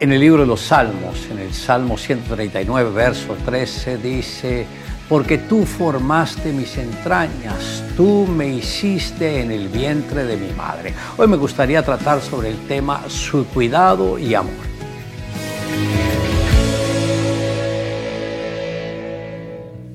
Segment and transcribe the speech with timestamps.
[0.00, 4.64] En el libro de los Salmos, en el Salmo 139, verso 13, dice,
[5.08, 10.94] porque tú formaste mis entrañas, tú me hiciste en el vientre de mi madre.
[11.16, 14.52] Hoy me gustaría tratar sobre el tema su cuidado y amor.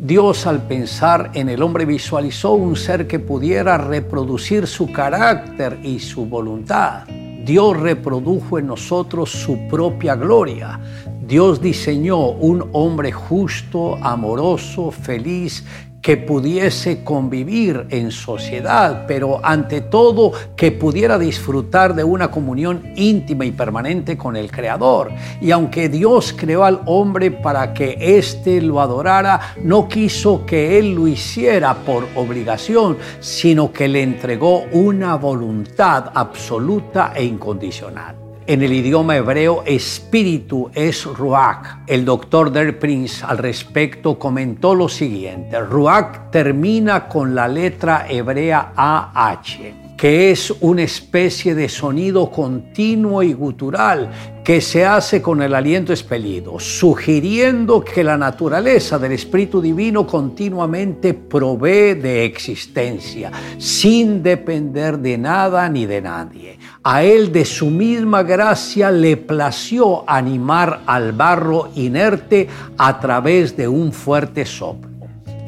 [0.01, 5.99] Dios al pensar en el hombre visualizó un ser que pudiera reproducir su carácter y
[5.99, 7.05] su voluntad.
[7.43, 10.79] Dios reprodujo en nosotros su propia gloria.
[11.27, 15.65] Dios diseñó un hombre justo, amoroso, feliz,
[16.03, 23.45] que pudiese convivir en sociedad, pero ante todo que pudiera disfrutar de una comunión íntima
[23.45, 25.11] y permanente con el Creador.
[25.39, 30.93] Y aunque Dios creó al hombre para que éste lo adorara, no quiso que él
[30.93, 38.22] lo hiciera por obligación, sino que le entregó una voluntad absoluta e incondicional.
[38.45, 41.77] En el idioma hebreo, espíritu es ruach.
[41.87, 48.73] El doctor Der Prince al respecto comentó lo siguiente: Ruach termina con la letra hebrea
[48.75, 54.11] AH que es una especie de sonido continuo y gutural
[54.43, 61.13] que se hace con el aliento expelido, sugiriendo que la naturaleza del Espíritu Divino continuamente
[61.13, 66.59] provee de existencia, sin depender de nada ni de nadie.
[66.83, 72.47] A Él de su misma gracia le plació animar al barro inerte
[72.77, 74.93] a través de un fuerte soplo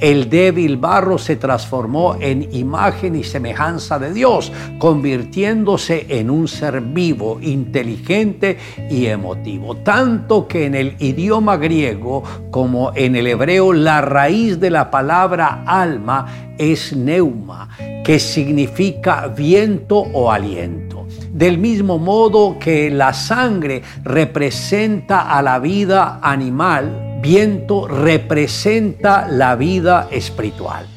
[0.01, 6.81] el débil barro se transformó en imagen y semejanza de Dios, convirtiéndose en un ser
[6.81, 8.57] vivo, inteligente
[8.89, 9.77] y emotivo.
[9.77, 15.63] Tanto que en el idioma griego como en el hebreo la raíz de la palabra
[15.65, 17.69] alma es neuma,
[18.03, 20.84] que significa viento o aliento.
[21.35, 30.07] Del mismo modo que la sangre representa a la vida animal, viento representa la vida
[30.11, 30.87] espiritual.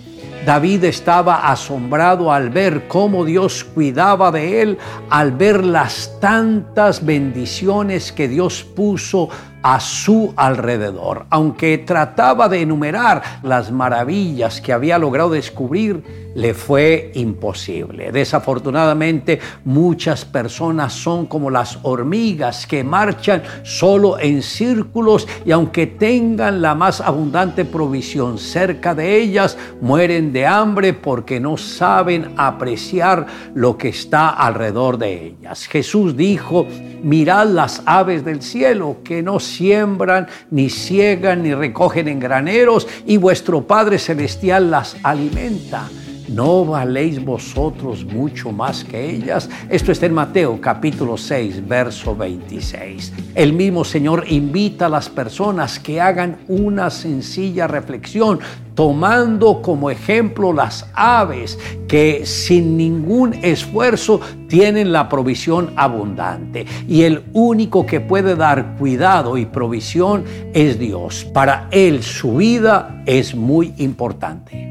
[0.46, 4.78] David estaba asombrado al ver cómo Dios cuidaba de él,
[5.10, 9.28] al ver las tantas bendiciones que Dios puso
[9.62, 11.26] a su alrededor.
[11.30, 18.12] Aunque trataba de enumerar las maravillas que había logrado descubrir, le fue imposible.
[18.12, 26.62] Desafortunadamente, muchas personas son como las hormigas que marchan solo en círculos y aunque tengan
[26.62, 33.76] la más abundante provisión cerca de ellas, mueren de hambre porque no saben apreciar lo
[33.76, 35.66] que está alrededor de ellas.
[35.66, 36.66] Jesús dijo,
[37.02, 43.16] mirad las aves del cielo que no siembran, ni ciegan, ni recogen en graneros, y
[43.16, 45.88] vuestro Padre Celestial las alimenta.
[46.28, 49.48] ¿No valéis vosotros mucho más que ellas?
[49.70, 53.14] Esto está en Mateo capítulo 6, verso 26.
[53.34, 58.40] El mismo Señor invita a las personas que hagan una sencilla reflexión,
[58.74, 61.58] tomando como ejemplo las aves
[61.88, 66.66] que sin ningún esfuerzo tienen la provisión abundante.
[66.86, 71.24] Y el único que puede dar cuidado y provisión es Dios.
[71.32, 74.67] Para Él su vida es muy importante.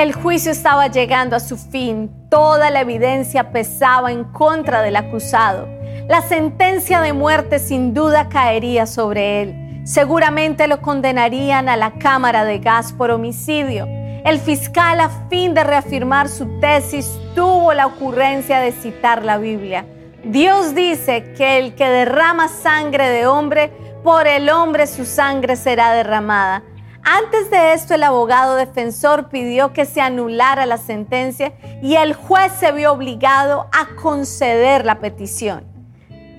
[0.00, 5.68] El juicio estaba llegando a su fin, toda la evidencia pesaba en contra del acusado.
[6.08, 9.82] La sentencia de muerte sin duda caería sobre él.
[9.84, 13.84] Seguramente lo condenarían a la cámara de gas por homicidio.
[14.24, 19.84] El fiscal, a fin de reafirmar su tesis, tuvo la ocurrencia de citar la Biblia.
[20.24, 23.70] Dios dice que el que derrama sangre de hombre,
[24.02, 26.62] por el hombre su sangre será derramada.
[27.02, 31.52] Antes de esto, el abogado defensor pidió que se anulara la sentencia
[31.82, 35.64] y el juez se vio obligado a conceder la petición.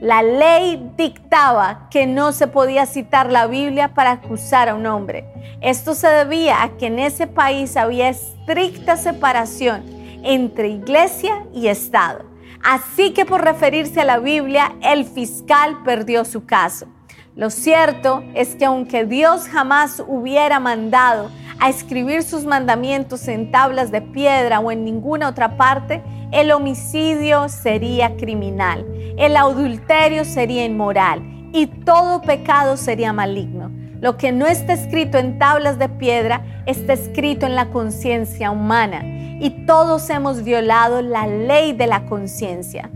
[0.01, 5.25] La ley dictaba que no se podía citar la Biblia para acusar a un hombre.
[5.61, 9.83] Esto se debía a que en ese país había estricta separación
[10.23, 12.25] entre iglesia y Estado.
[12.63, 16.87] Así que por referirse a la Biblia, el fiscal perdió su caso.
[17.35, 23.89] Lo cierto es que aunque Dios jamás hubiera mandado a escribir sus mandamientos en tablas
[23.89, 28.85] de piedra o en ninguna otra parte, el homicidio sería criminal,
[29.17, 31.21] el adulterio sería inmoral
[31.53, 33.71] y todo pecado sería maligno.
[34.01, 39.03] Lo que no está escrito en tablas de piedra está escrito en la conciencia humana
[39.39, 42.89] y todos hemos violado la ley de la conciencia.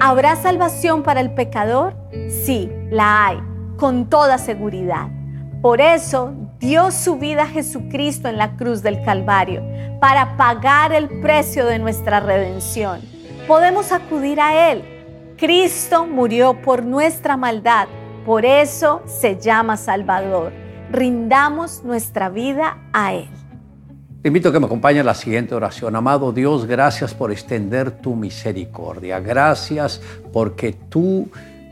[0.00, 1.94] ¿Habrá salvación para el pecador?
[2.28, 3.49] Sí, la hay
[3.80, 5.08] con toda seguridad.
[5.62, 9.62] Por eso dio su vida a Jesucristo en la cruz del Calvario,
[10.00, 13.00] para pagar el precio de nuestra redención.
[13.48, 14.84] podemos acudir a Él.
[15.36, 17.88] Cristo murió por nuestra maldad,
[18.24, 20.52] por eso se llama Salvador.
[20.92, 23.28] Rindamos nuestra vida a Él.
[24.22, 25.96] Te invito a que me acompañe a la siguiente oración.
[25.96, 29.18] Amado Dios, gracias por extender tu misericordia.
[29.18, 31.28] Gracias porque tú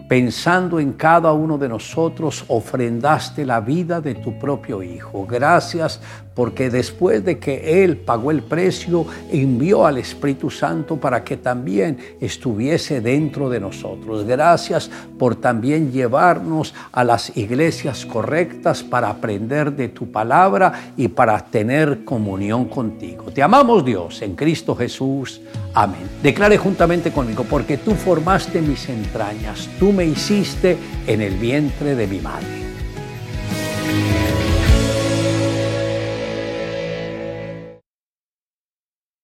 [0.08, 5.26] pensando en cada uno de nosotros, ofrendaste la vida de tu propio Hijo.
[5.26, 6.00] Gracias
[6.38, 11.99] porque después de que Él pagó el precio, envió al Espíritu Santo para que también
[12.20, 14.25] estuviese dentro de nosotros.
[14.25, 14.88] Gracias
[15.19, 22.05] por también llevarnos a las iglesias correctas para aprender de tu palabra y para tener
[22.05, 23.32] comunión contigo.
[23.34, 25.41] Te amamos Dios en Cristo Jesús.
[25.75, 26.08] Amén.
[26.23, 32.06] Declare juntamente conmigo, porque tú formaste mis entrañas, tú me hiciste en el vientre de
[32.06, 32.68] mi madre.